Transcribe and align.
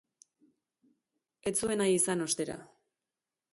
Ez 1.53 1.53
zuen 1.61 1.81
nahi 1.83 1.93
izan, 1.99 2.27
ostera. 2.29 2.59